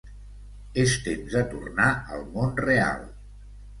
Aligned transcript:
És 0.83 0.95
temps 1.09 1.29
de 1.35 1.43
tornar 1.53 1.91
al 2.17 2.25
món 2.39 2.57
real. 2.65 3.05